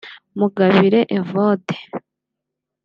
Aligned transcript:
Mugabire 0.39 0.99
Evode 1.17 1.75